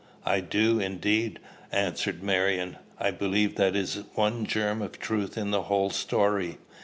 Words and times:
"I 0.25 0.39
do, 0.39 0.79
indeed," 0.79 1.37
answered 1.71 2.23
Marion. 2.23 2.77
"I 2.97 3.11
believe 3.11 3.53
that 3.57 3.75
is 3.75 3.93
the 3.93 4.01
one 4.15 4.47
germ 4.47 4.81
of 4.81 4.97
truth 4.97 5.37
in 5.37 5.51
the 5.51 5.61
whole 5.69 5.91
story. 5.91 6.57